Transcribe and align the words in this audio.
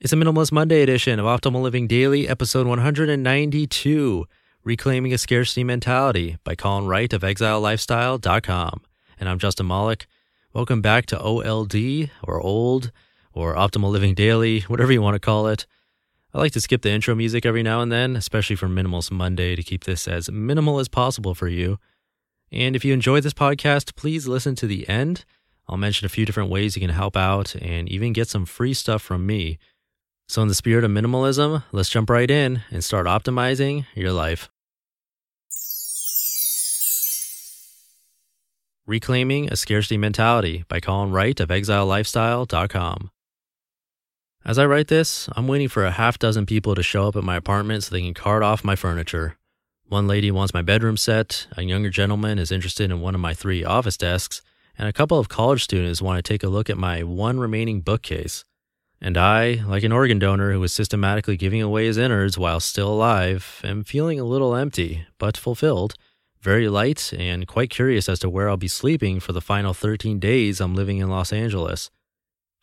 It's 0.00 0.12
a 0.12 0.16
Minimalist 0.16 0.52
Monday 0.52 0.82
edition 0.82 1.18
of 1.18 1.26
Optimal 1.26 1.60
Living 1.60 1.88
Daily, 1.88 2.28
episode 2.28 2.68
192 2.68 4.28
Reclaiming 4.62 5.12
a 5.12 5.18
Scarcity 5.18 5.64
Mentality 5.64 6.36
by 6.44 6.54
Colin 6.54 6.86
Wright 6.86 7.12
of 7.12 7.22
ExileLifestyle.com. 7.22 8.82
And 9.18 9.28
I'm 9.28 9.40
Justin 9.40 9.66
Malik. 9.66 10.06
Welcome 10.52 10.80
back 10.80 11.06
to 11.06 11.20
OLD 11.20 12.10
or 12.22 12.40
Old 12.40 12.92
or 13.32 13.56
Optimal 13.56 13.90
Living 13.90 14.14
Daily, 14.14 14.60
whatever 14.60 14.92
you 14.92 15.02
want 15.02 15.16
to 15.16 15.18
call 15.18 15.48
it. 15.48 15.66
I 16.32 16.38
like 16.38 16.52
to 16.52 16.60
skip 16.60 16.82
the 16.82 16.92
intro 16.92 17.16
music 17.16 17.44
every 17.44 17.64
now 17.64 17.80
and 17.80 17.90
then, 17.90 18.14
especially 18.14 18.54
for 18.54 18.68
Minimalist 18.68 19.10
Monday 19.10 19.56
to 19.56 19.64
keep 19.64 19.82
this 19.82 20.06
as 20.06 20.30
minimal 20.30 20.78
as 20.78 20.86
possible 20.86 21.34
for 21.34 21.48
you. 21.48 21.80
And 22.52 22.76
if 22.76 22.84
you 22.84 22.94
enjoy 22.94 23.20
this 23.20 23.34
podcast, 23.34 23.96
please 23.96 24.28
listen 24.28 24.54
to 24.54 24.68
the 24.68 24.88
end. 24.88 25.24
I'll 25.66 25.76
mention 25.76 26.06
a 26.06 26.08
few 26.08 26.24
different 26.24 26.50
ways 26.50 26.76
you 26.76 26.80
can 26.82 26.94
help 26.94 27.16
out 27.16 27.56
and 27.56 27.88
even 27.88 28.12
get 28.12 28.28
some 28.28 28.46
free 28.46 28.74
stuff 28.74 29.02
from 29.02 29.26
me. 29.26 29.58
So, 30.28 30.42
in 30.42 30.48
the 30.48 30.54
spirit 30.54 30.84
of 30.84 30.90
minimalism, 30.90 31.64
let's 31.72 31.88
jump 31.88 32.10
right 32.10 32.30
in 32.30 32.60
and 32.70 32.84
start 32.84 33.06
optimizing 33.06 33.86
your 33.94 34.12
life. 34.12 34.50
Reclaiming 38.86 39.50
a 39.50 39.56
Scarcity 39.56 39.96
Mentality 39.96 40.64
by 40.68 40.80
Colin 40.80 41.12
Wright 41.12 41.38
of 41.40 41.48
ExileLifestyle.com. 41.48 43.10
As 44.44 44.58
I 44.58 44.66
write 44.66 44.88
this, 44.88 45.30
I'm 45.34 45.48
waiting 45.48 45.68
for 45.68 45.86
a 45.86 45.90
half 45.90 46.18
dozen 46.18 46.44
people 46.44 46.74
to 46.74 46.82
show 46.82 47.08
up 47.08 47.16
at 47.16 47.24
my 47.24 47.36
apartment 47.36 47.84
so 47.84 47.94
they 47.94 48.02
can 48.02 48.14
cart 48.14 48.42
off 48.42 48.64
my 48.64 48.76
furniture. 48.76 49.36
One 49.88 50.06
lady 50.06 50.30
wants 50.30 50.52
my 50.52 50.62
bedroom 50.62 50.98
set, 50.98 51.46
a 51.56 51.62
younger 51.62 51.88
gentleman 51.88 52.38
is 52.38 52.52
interested 52.52 52.90
in 52.90 53.00
one 53.00 53.14
of 53.14 53.20
my 53.22 53.32
three 53.32 53.64
office 53.64 53.96
desks, 53.96 54.42
and 54.76 54.88
a 54.88 54.92
couple 54.92 55.18
of 55.18 55.30
college 55.30 55.64
students 55.64 56.02
want 56.02 56.18
to 56.18 56.22
take 56.22 56.42
a 56.42 56.48
look 56.48 56.68
at 56.68 56.76
my 56.76 57.02
one 57.02 57.40
remaining 57.40 57.80
bookcase. 57.80 58.44
And 59.00 59.16
I, 59.16 59.62
like 59.66 59.84
an 59.84 59.92
organ 59.92 60.18
donor 60.18 60.52
who 60.52 60.60
was 60.60 60.72
systematically 60.72 61.36
giving 61.36 61.62
away 61.62 61.86
his 61.86 61.98
innards 61.98 62.36
while 62.36 62.58
still 62.58 62.88
alive, 62.88 63.60
am 63.62 63.84
feeling 63.84 64.18
a 64.18 64.24
little 64.24 64.56
empty, 64.56 65.06
but 65.18 65.36
fulfilled, 65.36 65.94
very 66.40 66.68
light, 66.68 67.12
and 67.16 67.46
quite 67.46 67.70
curious 67.70 68.08
as 68.08 68.18
to 68.20 68.30
where 68.30 68.48
I'll 68.48 68.56
be 68.56 68.68
sleeping 68.68 69.20
for 69.20 69.32
the 69.32 69.40
final 69.40 69.72
13 69.72 70.18
days 70.18 70.60
I'm 70.60 70.74
living 70.74 70.98
in 70.98 71.08
Los 71.08 71.32
Angeles. 71.32 71.90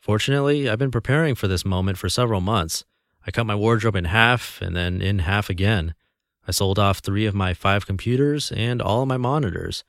Fortunately, 0.02 0.70
I've 0.70 0.78
been 0.80 0.92
preparing 0.92 1.36
for 1.36 1.48
this 1.48 1.66
moment 1.66 1.98
for 1.98 2.10
several 2.10 2.42
months. 2.42 2.84
I 3.26 3.32
cut 3.32 3.46
my 3.46 3.56
wardrobe 3.56 3.96
in 3.96 4.06
half 4.06 4.62
and 4.62 4.76
then 4.76 5.02
in 5.02 5.20
half 5.20 5.50
again. 5.50 5.96
I 6.48 6.52
sold 6.52 6.78
off 6.78 7.00
three 7.00 7.26
of 7.26 7.34
my 7.34 7.54
five 7.54 7.88
computers 7.88 8.52
and 8.52 8.82
all 8.82 9.06
my 9.06 9.18
monitors. 9.18 9.84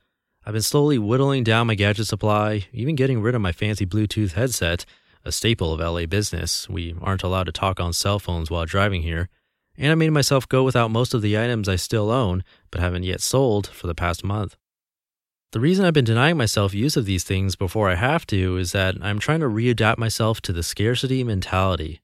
I've 0.45 0.53
been 0.53 0.61
slowly 0.61 0.97
whittling 0.97 1.43
down 1.43 1.67
my 1.67 1.75
gadget 1.75 2.07
supply, 2.07 2.67
even 2.71 2.95
getting 2.95 3.21
rid 3.21 3.35
of 3.35 3.41
my 3.41 3.51
fancy 3.51 3.85
Bluetooth 3.85 4.31
headset 4.31 4.85
a 5.27 5.31
staple 5.31 5.73
of 5.73 5.79
LA 5.79 6.05
business. 6.05 6.69
We 6.69 6.95
aren't 7.01 7.23
allowed 7.23 7.45
to 7.45 7.51
talk 7.51 7.79
on 7.79 7.93
cell 7.93 8.17
phones 8.17 8.49
while 8.49 8.65
driving 8.65 9.01
here. 9.01 9.29
And 9.77 9.91
I 9.91 9.95
made 9.95 10.09
myself 10.09 10.49
go 10.49 10.63
without 10.63 10.89
most 10.89 11.13
of 11.13 11.21
the 11.21 11.37
items 11.37 11.69
I 11.69 11.75
still 11.75 12.09
own, 12.09 12.43
but 12.71 12.81
haven't 12.81 13.03
yet 13.03 13.21
sold 13.21 13.67
for 13.67 13.85
the 13.85 13.93
past 13.93 14.23
month. 14.23 14.55
The 15.51 15.59
reason 15.59 15.85
I've 15.85 15.93
been 15.93 16.03
denying 16.03 16.37
myself 16.37 16.73
use 16.73 16.97
of 16.97 17.05
these 17.05 17.23
things 17.23 17.55
before 17.55 17.89
I 17.89 17.95
have 17.95 18.25
to 18.27 18.57
is 18.57 18.71
that 18.71 18.95
I'm 19.01 19.19
trying 19.19 19.39
to 19.41 19.47
readapt 19.47 19.97
myself 19.97 20.41
to 20.41 20.53
the 20.53 20.63
scarcity 20.63 21.23
mentality. 21.23 22.01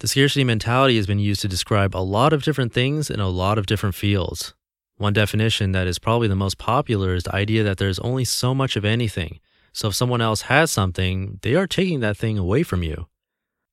The 0.00 0.08
scarcity 0.08 0.44
mentality 0.44 0.96
has 0.96 1.06
been 1.06 1.18
used 1.18 1.42
to 1.42 1.48
describe 1.48 1.94
a 1.94 1.98
lot 1.98 2.32
of 2.32 2.42
different 2.42 2.72
things 2.72 3.10
in 3.10 3.20
a 3.20 3.28
lot 3.28 3.58
of 3.58 3.66
different 3.66 3.94
fields. 3.94 4.54
One 4.96 5.12
definition 5.12 5.72
that 5.72 5.86
is 5.86 5.98
probably 5.98 6.28
the 6.28 6.34
most 6.34 6.58
popular 6.58 7.14
is 7.14 7.24
the 7.24 7.34
idea 7.34 7.62
that 7.64 7.78
there's 7.78 7.98
only 8.00 8.24
so 8.24 8.54
much 8.54 8.76
of 8.76 8.84
anything, 8.84 9.40
so 9.72 9.88
if 9.88 9.94
someone 9.94 10.20
else 10.20 10.42
has 10.42 10.70
something, 10.70 11.38
they 11.42 11.54
are 11.54 11.66
taking 11.66 12.00
that 12.00 12.16
thing 12.16 12.38
away 12.38 12.62
from 12.62 12.82
you. 12.82 13.06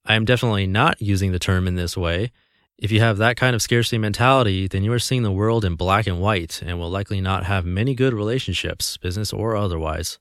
I 0.06 0.16
am 0.16 0.26
definitely 0.26 0.68
not 0.68 1.02
using 1.02 1.32
the 1.32 1.40
term 1.40 1.68
in 1.68 1.76
this 1.76 1.98
way. 1.98 2.32
If 2.78 2.92
you 2.92 3.00
have 3.00 3.18
that 3.18 3.38
kind 3.38 3.56
of 3.56 3.62
scarcity 3.62 3.98
mentality, 3.98 4.68
then 4.68 4.84
you 4.84 4.94
are 4.94 5.00
seeing 5.00 5.24
the 5.24 5.32
world 5.32 5.66
in 5.66 5.76
black 5.76 6.06
and 6.08 6.22
white 6.22 6.62
and 6.62 6.80
will 6.80 6.90
likely 6.90 7.20
not 7.20 7.46
have 7.46 7.66
many 7.66 7.96
good 7.96 8.14
relationships, 8.14 8.98
business 8.98 9.34
or 9.34 9.56
otherwise. 9.56 10.20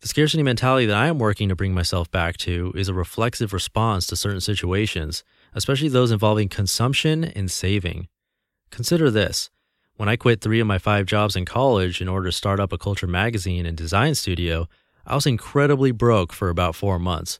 The 0.00 0.08
scarcity 0.08 0.42
mentality 0.42 0.86
that 0.86 0.96
I 0.96 1.06
am 1.06 1.18
working 1.18 1.48
to 1.48 1.56
bring 1.56 1.72
myself 1.72 2.10
back 2.10 2.36
to 2.38 2.72
is 2.76 2.88
a 2.88 2.94
reflexive 2.94 3.52
response 3.52 4.06
to 4.08 4.16
certain 4.16 4.40
situations, 4.40 5.24
especially 5.54 5.88
those 5.88 6.10
involving 6.10 6.48
consumption 6.48 7.24
and 7.24 7.50
saving. 7.50 8.08
Consider 8.70 9.10
this. 9.10 9.50
When 9.96 10.08
I 10.08 10.16
quit 10.16 10.42
three 10.42 10.60
of 10.60 10.66
my 10.66 10.78
five 10.78 11.06
jobs 11.06 11.36
in 11.36 11.46
college 11.46 12.02
in 12.02 12.08
order 12.08 12.28
to 12.28 12.36
start 12.36 12.60
up 12.60 12.72
a 12.72 12.78
culture 12.78 13.06
magazine 13.06 13.64
and 13.64 13.76
design 13.76 14.14
studio, 14.14 14.68
I 15.06 15.14
was 15.14 15.26
incredibly 15.26 15.92
broke 15.92 16.32
for 16.32 16.48
about 16.48 16.74
four 16.74 16.98
months. 16.98 17.38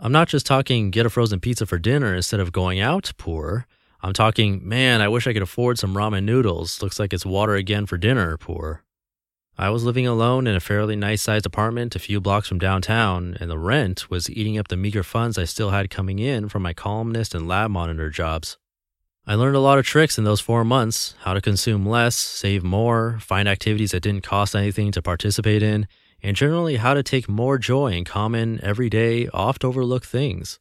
I'm 0.00 0.12
not 0.12 0.28
just 0.28 0.46
talking 0.46 0.90
get 0.90 1.06
a 1.06 1.10
frozen 1.10 1.38
pizza 1.38 1.64
for 1.64 1.78
dinner 1.78 2.14
instead 2.14 2.40
of 2.40 2.52
going 2.52 2.80
out 2.80 3.12
poor. 3.16 3.66
I'm 4.00 4.12
talking, 4.12 4.66
man, 4.66 5.00
I 5.00 5.08
wish 5.08 5.26
I 5.26 5.32
could 5.32 5.42
afford 5.42 5.78
some 5.78 5.94
ramen 5.94 6.24
noodles. 6.24 6.82
Looks 6.82 6.98
like 6.98 7.12
it's 7.12 7.26
water 7.26 7.54
again 7.54 7.86
for 7.86 7.98
dinner 7.98 8.36
poor. 8.36 8.82
I 9.56 9.70
was 9.70 9.82
living 9.84 10.06
alone 10.06 10.46
in 10.46 10.54
a 10.54 10.60
fairly 10.60 10.94
nice 10.94 11.22
sized 11.22 11.46
apartment 11.46 11.96
a 11.96 12.00
few 12.00 12.20
blocks 12.20 12.46
from 12.48 12.60
downtown, 12.60 13.36
and 13.40 13.50
the 13.50 13.58
rent 13.58 14.08
was 14.08 14.30
eating 14.30 14.56
up 14.56 14.68
the 14.68 14.76
meager 14.76 15.02
funds 15.02 15.36
I 15.36 15.44
still 15.44 15.70
had 15.70 15.90
coming 15.90 16.20
in 16.20 16.48
from 16.48 16.62
my 16.62 16.72
columnist 16.72 17.34
and 17.34 17.48
lab 17.48 17.70
monitor 17.70 18.10
jobs. 18.10 18.56
I 19.26 19.34
learned 19.34 19.56
a 19.56 19.60
lot 19.60 19.78
of 19.78 19.84
tricks 19.84 20.16
in 20.16 20.24
those 20.24 20.40
four 20.40 20.64
months 20.64 21.14
how 21.20 21.34
to 21.34 21.40
consume 21.40 21.84
less, 21.84 22.16
save 22.16 22.62
more, 22.62 23.18
find 23.20 23.48
activities 23.48 23.90
that 23.90 24.02
didn't 24.02 24.22
cost 24.22 24.54
anything 24.54 24.92
to 24.92 25.02
participate 25.02 25.62
in, 25.62 25.88
and 26.22 26.36
generally 26.36 26.76
how 26.76 26.94
to 26.94 27.02
take 27.02 27.28
more 27.28 27.58
joy 27.58 27.92
in 27.92 28.04
common, 28.04 28.60
everyday, 28.62 29.28
oft 29.28 29.64
overlooked 29.64 30.06
things. 30.06 30.58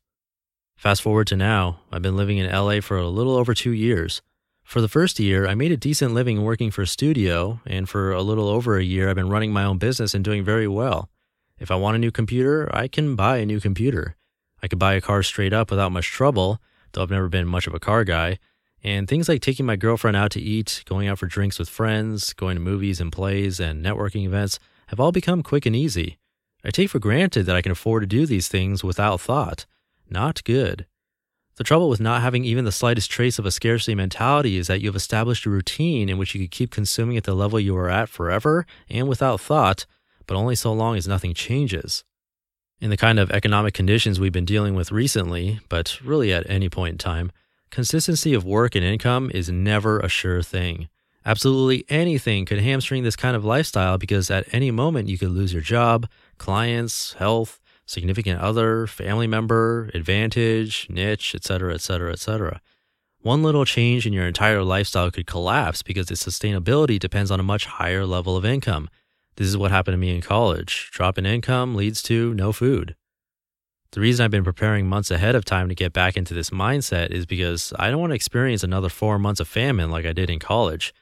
Fast 0.75 1.01
forward 1.01 1.27
to 1.27 1.35
now, 1.35 1.79
I've 1.91 2.03
been 2.03 2.15
living 2.15 2.37
in 2.37 2.51
LA 2.51 2.81
for 2.81 2.97
a 2.97 3.07
little 3.07 3.35
over 3.35 3.53
two 3.53 3.71
years. 3.71 4.21
For 4.63 4.81
the 4.81 4.87
first 4.87 5.19
year, 5.19 5.47
I 5.47 5.55
made 5.55 5.71
a 5.71 5.77
decent 5.77 6.13
living 6.13 6.43
working 6.43 6.69
for 6.69 6.83
a 6.83 6.87
studio, 6.87 7.61
and 7.65 7.89
for 7.89 8.11
a 8.11 8.21
little 8.21 8.47
over 8.47 8.77
a 8.77 8.83
year, 8.83 9.09
I've 9.09 9.15
been 9.15 9.29
running 9.29 9.51
my 9.51 9.63
own 9.63 9.77
business 9.77 10.13
and 10.13 10.23
doing 10.23 10.43
very 10.43 10.67
well. 10.67 11.09
If 11.57 11.71
I 11.71 11.75
want 11.75 11.95
a 11.95 11.99
new 11.99 12.11
computer, 12.11 12.69
I 12.75 12.87
can 12.87 13.15
buy 13.15 13.37
a 13.37 13.45
new 13.45 13.59
computer. 13.59 14.15
I 14.61 14.67
could 14.67 14.77
buy 14.77 14.93
a 14.93 15.01
car 15.01 15.23
straight 15.23 15.53
up 15.53 15.71
without 15.71 15.91
much 15.91 16.11
trouble, 16.11 16.59
though 16.91 17.01
I've 17.01 17.09
never 17.09 17.29
been 17.29 17.47
much 17.47 17.65
of 17.65 17.73
a 17.73 17.79
car 17.79 18.03
guy. 18.03 18.37
And 18.83 19.07
things 19.07 19.27
like 19.27 19.41
taking 19.41 19.65
my 19.65 19.75
girlfriend 19.75 20.15
out 20.15 20.31
to 20.31 20.41
eat, 20.41 20.83
going 20.85 21.07
out 21.07 21.17
for 21.17 21.25
drinks 21.25 21.57
with 21.57 21.69
friends, 21.69 22.33
going 22.33 22.55
to 22.55 22.61
movies 22.61 23.01
and 23.01 23.11
plays 23.11 23.59
and 23.59 23.83
networking 23.83 24.25
events 24.25 24.59
have 24.87 24.99
all 24.99 25.11
become 25.11 25.43
quick 25.43 25.65
and 25.65 25.75
easy. 25.75 26.17
I 26.63 26.71
take 26.71 26.89
for 26.89 26.99
granted 26.99 27.45
that 27.45 27.55
I 27.55 27.61
can 27.61 27.71
afford 27.71 28.03
to 28.03 28.07
do 28.07 28.25
these 28.25 28.47
things 28.47 28.83
without 28.83 29.21
thought. 29.21 29.65
Not 30.09 30.43
good. 30.43 30.85
The 31.57 31.63
trouble 31.63 31.89
with 31.89 31.99
not 31.99 32.21
having 32.21 32.43
even 32.45 32.65
the 32.65 32.71
slightest 32.71 33.09
trace 33.09 33.39
of 33.39 33.45
a 33.45 33.51
scarcity 33.51 33.95
mentality 33.95 34.57
is 34.57 34.67
that 34.67 34.79
you 34.79 34.89
have 34.89 34.95
established 34.95 35.45
a 35.45 35.49
routine 35.49 36.07
in 36.07 36.17
which 36.17 36.35
you 36.35 36.41
could 36.41 36.51
keep 36.51 36.71
consuming 36.71 37.17
at 37.17 37.23
the 37.23 37.33
level 37.33 37.59
you 37.59 37.75
are 37.75 37.89
at 37.89 38.09
forever 38.09 38.65
and 38.89 39.07
without 39.07 39.41
thought, 39.41 39.85
but 40.27 40.35
only 40.35 40.55
so 40.55 40.71
long 40.71 40.95
as 40.95 41.07
nothing 41.07 41.33
changes. 41.33 42.03
In 42.79 42.91
the 42.91 42.97
kind 42.97 43.17
of 43.17 43.31
economic 43.31 43.73
conditions 43.73 44.19
we've 44.19 44.31
been 44.31 44.45
dealing 44.45 44.75
with 44.75 44.91
recently, 44.91 45.59
but 45.67 45.99
really 46.03 46.31
at 46.31 46.47
any 46.47 46.69
point 46.69 46.91
in 46.91 46.97
time, 46.99 47.31
consistency 47.71 48.35
of 48.35 48.45
work 48.45 48.75
and 48.75 48.85
income 48.85 49.31
is 49.33 49.49
never 49.49 49.99
a 49.99 50.09
sure 50.09 50.43
thing. 50.43 50.89
Absolutely 51.27 51.83
anything 51.89 52.45
could 52.45 52.59
hamstring 52.59 53.03
this 53.03 53.17
kind 53.17 53.35
of 53.35 53.43
lifestyle 53.43 53.97
because 53.97 54.31
at 54.31 54.47
any 54.53 54.71
moment 54.71 55.09
you 55.09 55.17
could 55.17 55.31
lose 55.31 55.51
your 55.51 55.61
job, 55.61 56.07
clients, 56.37 57.13
health, 57.19 57.59
significant 57.85 58.39
other, 58.39 58.87
family 58.87 59.27
member, 59.27 59.91
advantage, 59.93 60.87
niche, 60.89 61.35
etc., 61.35 61.73
etc., 61.73 62.13
etc. 62.13 62.61
One 63.19 63.43
little 63.43 63.65
change 63.65 64.07
in 64.07 64.13
your 64.13 64.25
entire 64.25 64.63
lifestyle 64.63 65.11
could 65.11 65.27
collapse 65.27 65.83
because 65.83 66.09
its 66.09 66.25
sustainability 66.25 66.97
depends 66.97 67.29
on 67.29 67.41
a 67.41 67.43
much 67.43 67.65
higher 67.65 68.05
level 68.05 68.37
of 68.37 68.45
income. 68.45 68.89
This 69.35 69.49
is 69.49 69.57
what 69.57 69.69
happened 69.69 69.95
to 69.95 69.97
me 69.97 70.15
in 70.15 70.21
college. 70.21 70.89
Drop 70.93 71.17
in 71.17 71.25
income 71.25 71.75
leads 71.75 72.01
to 72.03 72.33
no 72.35 72.53
food. 72.53 72.95
The 73.91 73.99
reason 73.99 74.23
I've 74.23 74.31
been 74.31 74.45
preparing 74.45 74.87
months 74.87 75.11
ahead 75.11 75.35
of 75.35 75.43
time 75.43 75.67
to 75.67 75.75
get 75.75 75.91
back 75.91 76.15
into 76.15 76.33
this 76.33 76.51
mindset 76.51 77.11
is 77.11 77.25
because 77.25 77.73
I 77.77 77.91
don't 77.91 77.99
want 77.99 78.11
to 78.11 78.15
experience 78.15 78.63
another 78.63 78.87
four 78.87 79.19
months 79.19 79.41
of 79.41 79.49
famine 79.49 79.91
like 79.91 80.05
I 80.05 80.13
did 80.13 80.29
in 80.29 80.39
college. 80.39 80.93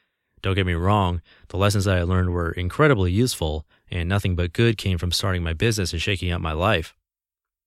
Don't 0.45 0.53
get 0.53 0.67
me 0.67 0.73
wrong, 0.73 1.23
the 1.47 1.57
lessons 1.57 1.85
that 1.85 1.97
I 1.97 2.03
learned 2.03 2.29
were 2.29 2.51
incredibly 2.51 3.11
useful, 3.11 3.65
and 3.89 4.07
nothing 4.07 4.35
but 4.35 4.53
good 4.53 4.77
came 4.77 4.99
from 4.99 5.11
starting 5.11 5.41
my 5.41 5.53
business 5.53 5.91
and 5.91 5.99
shaking 5.99 6.31
up 6.31 6.39
my 6.39 6.51
life. 6.51 6.93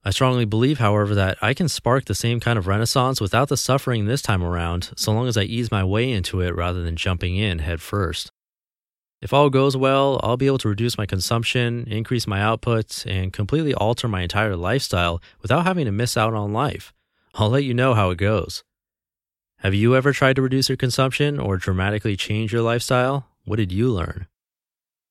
I 0.05 0.11
strongly 0.11 0.45
believe, 0.45 0.79
however, 0.79 1.13
that 1.17 1.39
I 1.43 1.55
can 1.55 1.67
spark 1.69 2.05
the 2.05 2.15
same 2.15 2.39
kind 2.39 2.57
of 2.57 2.69
renaissance 2.69 3.21
without 3.21 3.49
the 3.49 3.57
suffering 3.57 4.05
this 4.05 4.23
time 4.23 4.45
around, 4.45 4.93
so 4.95 5.11
long 5.11 5.27
as 5.27 5.37
I 5.37 5.43
ease 5.43 5.73
my 5.73 5.83
way 5.83 6.09
into 6.13 6.41
it 6.41 6.55
rather 6.55 6.85
than 6.85 6.95
jumping 6.95 7.35
in 7.35 7.59
head 7.59 7.81
first. 7.81 8.31
If 9.21 9.33
all 9.33 9.51
goes 9.51 9.77
well, 9.77 10.21
I'll 10.23 10.37
be 10.37 10.47
able 10.47 10.59
to 10.59 10.69
reduce 10.69 10.97
my 10.97 11.05
consumption, 11.05 11.85
increase 11.89 12.29
my 12.29 12.41
output, 12.41 13.05
and 13.09 13.33
completely 13.33 13.75
alter 13.75 14.07
my 14.07 14.23
entire 14.23 14.55
lifestyle 14.55 15.21
without 15.43 15.65
having 15.65 15.87
to 15.87 15.91
miss 15.91 16.17
out 16.17 16.33
on 16.33 16.53
life. 16.53 16.93
I'll 17.35 17.51
let 17.51 17.65
you 17.65 17.75
know 17.75 17.95
how 17.95 18.11
it 18.11 18.19
goes. 18.19 18.63
Have 19.63 19.75
you 19.75 19.97
ever 19.97 20.13
tried 20.13 20.37
to 20.37 20.43
reduce 20.43 20.69
your 20.69 20.77
consumption 20.77 21.41
or 21.41 21.57
dramatically 21.57 22.17
change 22.17 22.53
your 22.53 22.63
lifestyle? 22.63 23.27
What 23.45 23.57
did 23.57 23.73
you 23.73 23.91
learn? 23.91 24.29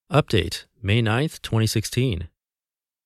Update 0.09 0.63
May 0.81 1.01
9th, 1.01 1.41
2016. 1.41 2.29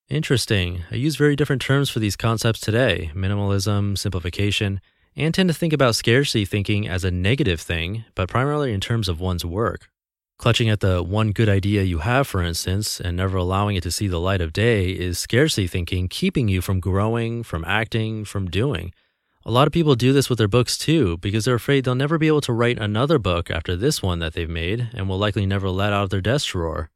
Interesting. 0.08 0.84
I 0.92 0.96
use 0.98 1.16
very 1.16 1.36
different 1.36 1.64
terms 1.64 1.90
for 1.90 1.98
these 1.98 2.16
concepts 2.16 2.60
today 2.60 3.10
minimalism, 3.16 3.98
simplification, 3.98 4.82
and 5.16 5.34
tend 5.34 5.50
to 5.50 5.56
think 5.56 5.74
about 5.74 5.96
scarcity 5.96 6.46
thinking 6.46 6.88
as 6.88 7.04
a 7.04 7.10
negative 7.10 7.60
thing, 7.60 8.06
but 8.14 8.30
primarily 8.30 8.72
in 8.72 8.80
terms 8.80 9.10
of 9.10 9.20
one's 9.20 9.44
work. 9.44 9.90
Clutching 10.38 10.70
at 10.70 10.82
the 10.82 11.02
one 11.02 11.32
good 11.32 11.50
idea 11.50 11.82
you 11.82 12.00
have, 12.00 12.28
for 12.28 12.44
instance, 12.44 13.00
and 13.00 13.18
never 13.18 13.38
allowing 13.38 13.76
it 13.76 13.82
to 13.82 13.90
see 13.90 14.08
the 14.08 14.20
light 14.20 14.42
of 14.42 14.54
day 14.54 14.92
is 14.92 15.18
scarcity 15.18 15.66
thinking 15.66 16.08
keeping 16.08 16.48
you 16.48 16.62
from 16.62 16.80
growing, 16.80 17.42
from 17.42 17.66
acting, 17.66 18.26
from 18.26 18.48
doing. 18.48 18.94
A 19.46 19.52
lot 19.52 19.68
of 19.68 19.74
people 19.74 19.96
do 19.96 20.14
this 20.14 20.30
with 20.30 20.38
their 20.38 20.48
books 20.48 20.78
too, 20.78 21.18
because 21.18 21.46
they're 21.46 21.56
afraid 21.56 21.84
they'll 21.84 21.96
never 21.96 22.18
be 22.18 22.28
able 22.28 22.42
to 22.42 22.54
write 22.54 22.78
another 22.78 23.18
book 23.18 23.50
after 23.50 23.76
this 23.76 24.02
one 24.02 24.20
that 24.20 24.34
they've 24.34 24.50
made 24.50 24.90
and 24.94 25.10
will 25.10 25.18
likely 25.18 25.46
never 25.46 25.70
let 25.70 25.94
out 25.94 26.04
of 26.04 26.10
their 26.10 26.22
desk 26.22 26.50
drawer. 26.50 26.90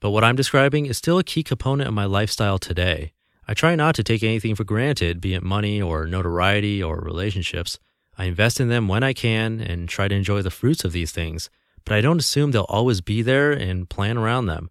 But 0.00 0.10
what 0.10 0.24
I'm 0.24 0.36
describing 0.36 0.86
is 0.86 0.98
still 0.98 1.18
a 1.18 1.24
key 1.24 1.42
component 1.42 1.88
of 1.88 1.94
my 1.94 2.06
lifestyle 2.06 2.58
today. 2.58 3.12
I 3.46 3.54
try 3.54 3.74
not 3.74 3.94
to 3.96 4.02
take 4.02 4.22
anything 4.22 4.54
for 4.54 4.64
granted, 4.64 5.20
be 5.20 5.34
it 5.34 5.42
money 5.42 5.82
or 5.82 6.06
notoriety 6.06 6.82
or 6.82 6.96
relationships. 6.96 7.78
I 8.16 8.24
invest 8.24 8.60
in 8.60 8.68
them 8.68 8.88
when 8.88 9.02
I 9.02 9.12
can 9.12 9.60
and 9.60 9.88
try 9.88 10.08
to 10.08 10.14
enjoy 10.14 10.42
the 10.42 10.50
fruits 10.50 10.84
of 10.84 10.92
these 10.92 11.12
things 11.12 11.50
but 11.84 11.94
I 11.94 12.00
don't 12.00 12.18
assume 12.18 12.50
they'll 12.50 12.62
always 12.62 13.00
be 13.00 13.22
there 13.22 13.52
and 13.52 13.88
plan 13.88 14.18
around 14.18 14.46
them. 14.46 14.70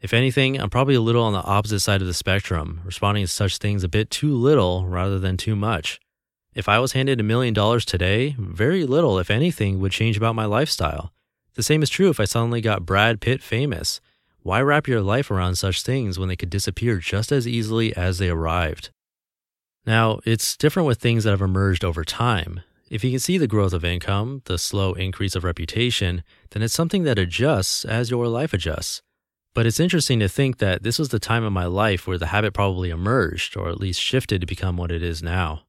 If 0.00 0.12
anything, 0.12 0.60
I'm 0.60 0.70
probably 0.70 0.94
a 0.94 1.00
little 1.00 1.22
on 1.22 1.32
the 1.32 1.42
opposite 1.42 1.80
side 1.80 2.02
of 2.02 2.06
the 2.06 2.14
spectrum, 2.14 2.80
responding 2.84 3.24
to 3.24 3.28
such 3.28 3.58
things 3.58 3.82
a 3.82 3.88
bit 3.88 4.10
too 4.10 4.34
little 4.34 4.86
rather 4.86 5.18
than 5.18 5.36
too 5.36 5.56
much. 5.56 5.98
If 6.56 6.70
I 6.70 6.78
was 6.78 6.92
handed 6.92 7.20
a 7.20 7.22
million 7.22 7.52
dollars 7.52 7.84
today, 7.84 8.34
very 8.38 8.86
little, 8.86 9.18
if 9.18 9.30
anything, 9.30 9.78
would 9.78 9.92
change 9.92 10.16
about 10.16 10.34
my 10.34 10.46
lifestyle. 10.46 11.12
The 11.52 11.62
same 11.62 11.82
is 11.82 11.90
true 11.90 12.08
if 12.08 12.18
I 12.18 12.24
suddenly 12.24 12.62
got 12.62 12.86
Brad 12.86 13.20
Pitt 13.20 13.42
famous. 13.42 14.00
Why 14.40 14.62
wrap 14.62 14.88
your 14.88 15.02
life 15.02 15.30
around 15.30 15.56
such 15.56 15.82
things 15.82 16.18
when 16.18 16.30
they 16.30 16.36
could 16.36 16.48
disappear 16.48 16.96
just 16.96 17.30
as 17.30 17.46
easily 17.46 17.94
as 17.94 18.16
they 18.16 18.30
arrived? 18.30 18.88
Now, 19.84 20.20
it's 20.24 20.56
different 20.56 20.86
with 20.86 20.98
things 20.98 21.24
that 21.24 21.32
have 21.32 21.42
emerged 21.42 21.84
over 21.84 22.04
time. 22.04 22.62
If 22.88 23.04
you 23.04 23.10
can 23.10 23.20
see 23.20 23.36
the 23.36 23.46
growth 23.46 23.74
of 23.74 23.84
income, 23.84 24.40
the 24.46 24.56
slow 24.56 24.94
increase 24.94 25.36
of 25.36 25.44
reputation, 25.44 26.24
then 26.52 26.62
it's 26.62 26.72
something 26.72 27.02
that 27.02 27.18
adjusts 27.18 27.84
as 27.84 28.10
your 28.10 28.28
life 28.28 28.54
adjusts. 28.54 29.02
But 29.52 29.66
it's 29.66 29.80
interesting 29.80 30.20
to 30.20 30.28
think 30.28 30.56
that 30.56 30.84
this 30.84 30.98
was 30.98 31.10
the 31.10 31.18
time 31.18 31.44
of 31.44 31.52
my 31.52 31.66
life 31.66 32.06
where 32.06 32.16
the 32.16 32.28
habit 32.28 32.54
probably 32.54 32.88
emerged, 32.88 33.58
or 33.58 33.68
at 33.68 33.78
least 33.78 34.00
shifted 34.00 34.40
to 34.40 34.46
become 34.46 34.78
what 34.78 34.90
it 34.90 35.02
is 35.02 35.22
now. 35.22 35.65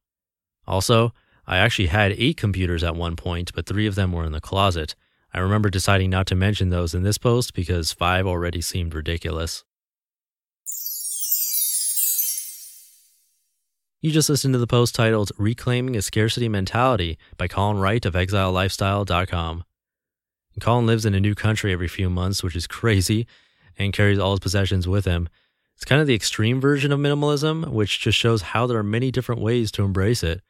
Also, 0.68 1.14
I 1.46 1.56
actually 1.56 1.86
had 1.86 2.12
eight 2.12 2.36
computers 2.36 2.84
at 2.84 2.94
one 2.94 3.16
point, 3.16 3.52
but 3.54 3.64
three 3.64 3.86
of 3.86 3.94
them 3.94 4.12
were 4.12 4.24
in 4.24 4.32
the 4.32 4.40
closet. 4.40 4.94
I 5.32 5.38
remember 5.38 5.70
deciding 5.70 6.10
not 6.10 6.26
to 6.26 6.34
mention 6.34 6.68
those 6.68 6.94
in 6.94 7.02
this 7.04 7.16
post 7.16 7.54
because 7.54 7.92
five 7.92 8.26
already 8.26 8.60
seemed 8.60 8.94
ridiculous. 8.94 9.64
You 14.02 14.12
just 14.12 14.28
listened 14.28 14.54
to 14.54 14.58
the 14.58 14.66
post 14.66 14.94
titled 14.94 15.32
Reclaiming 15.38 15.96
a 15.96 16.02
Scarcity 16.02 16.48
Mentality 16.48 17.18
by 17.38 17.48
Colin 17.48 17.78
Wright 17.78 18.04
of 18.04 18.14
ExileLifestyle.com. 18.14 19.64
Colin 20.60 20.86
lives 20.86 21.06
in 21.06 21.14
a 21.14 21.20
new 21.20 21.34
country 21.34 21.72
every 21.72 21.88
few 21.88 22.10
months, 22.10 22.42
which 22.42 22.54
is 22.54 22.66
crazy, 22.66 23.26
and 23.78 23.92
carries 23.92 24.18
all 24.18 24.32
his 24.32 24.40
possessions 24.40 24.86
with 24.86 25.06
him. 25.06 25.28
It's 25.76 25.84
kind 25.84 26.00
of 26.00 26.06
the 26.06 26.14
extreme 26.14 26.60
version 26.60 26.92
of 26.92 27.00
minimalism, 27.00 27.68
which 27.68 28.00
just 28.00 28.18
shows 28.18 28.42
how 28.42 28.66
there 28.66 28.78
are 28.78 28.84
many 28.84 29.10
different 29.10 29.40
ways 29.40 29.70
to 29.72 29.84
embrace 29.84 30.22
it. 30.22 30.42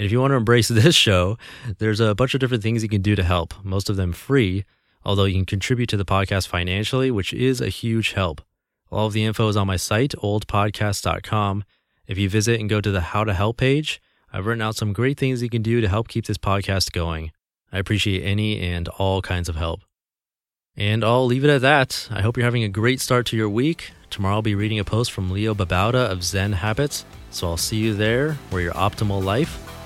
And 0.00 0.06
if 0.06 0.12
you 0.12 0.18
want 0.18 0.30
to 0.30 0.36
embrace 0.36 0.68
this 0.68 0.94
show, 0.94 1.36
there's 1.76 2.00
a 2.00 2.14
bunch 2.14 2.32
of 2.32 2.40
different 2.40 2.62
things 2.62 2.82
you 2.82 2.88
can 2.88 3.02
do 3.02 3.14
to 3.14 3.22
help, 3.22 3.52
most 3.62 3.90
of 3.90 3.96
them 3.96 4.14
free, 4.14 4.64
although 5.04 5.26
you 5.26 5.34
can 5.34 5.44
contribute 5.44 5.90
to 5.90 5.98
the 5.98 6.06
podcast 6.06 6.48
financially, 6.48 7.10
which 7.10 7.34
is 7.34 7.60
a 7.60 7.68
huge 7.68 8.12
help. 8.12 8.40
All 8.90 9.08
of 9.08 9.12
the 9.12 9.24
info 9.24 9.46
is 9.48 9.58
on 9.58 9.66
my 9.66 9.76
site, 9.76 10.14
oldpodcast.com 10.22 11.64
if 12.06 12.16
you 12.16 12.30
visit 12.30 12.58
and 12.58 12.70
go 12.70 12.80
to 12.80 12.90
the 12.90 13.02
How 13.02 13.24
to 13.24 13.34
Help 13.34 13.58
page, 13.58 14.00
I've 14.32 14.46
written 14.46 14.62
out 14.62 14.74
some 14.74 14.94
great 14.94 15.18
things 15.18 15.42
you 15.42 15.50
can 15.50 15.60
do 15.60 15.82
to 15.82 15.88
help 15.88 16.08
keep 16.08 16.24
this 16.24 16.38
podcast 16.38 16.92
going. 16.92 17.30
I 17.70 17.78
appreciate 17.78 18.24
any 18.24 18.58
and 18.58 18.88
all 18.88 19.20
kinds 19.20 19.50
of 19.50 19.56
help. 19.56 19.82
And 20.76 21.04
I'll 21.04 21.26
leave 21.26 21.44
it 21.44 21.50
at 21.50 21.60
that. 21.60 22.08
I 22.10 22.22
hope 22.22 22.38
you're 22.38 22.46
having 22.46 22.64
a 22.64 22.70
great 22.70 23.02
start 23.02 23.26
to 23.26 23.36
your 23.36 23.50
week. 23.50 23.92
Tomorrow 24.08 24.36
I'll 24.36 24.42
be 24.42 24.54
reading 24.54 24.78
a 24.78 24.84
post 24.84 25.12
from 25.12 25.30
Leo 25.30 25.54
Babauta 25.54 26.10
of 26.10 26.24
Zen 26.24 26.54
Habits, 26.54 27.04
so 27.30 27.48
I'll 27.48 27.58
see 27.58 27.76
you 27.76 27.94
there 27.94 28.32
where 28.48 28.62
your 28.62 28.72
optimal 28.72 29.22
life 29.22 29.69